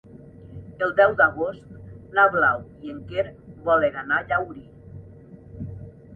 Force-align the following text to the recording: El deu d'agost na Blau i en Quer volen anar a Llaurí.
El 0.85 0.95
deu 0.99 1.11
d'agost 1.19 1.75
na 2.15 2.25
Blau 2.37 2.65
i 2.87 2.95
en 2.95 3.05
Quer 3.13 3.27
volen 3.69 4.01
anar 4.05 4.19
a 4.23 4.27
Llaurí. 4.33 4.67